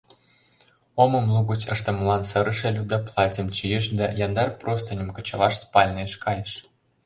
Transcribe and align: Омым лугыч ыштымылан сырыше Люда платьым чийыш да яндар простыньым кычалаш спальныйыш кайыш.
Омым 1.03 1.25
лугыч 1.35 1.61
ыштымылан 1.73 2.23
сырыше 2.29 2.69
Люда 2.75 2.97
платьым 3.09 3.47
чийыш 3.55 3.85
да 3.97 4.05
яндар 4.25 4.49
простыньым 4.61 5.09
кычалаш 5.15 5.53
спальныйыш 5.63 6.13
кайыш. 6.23 6.51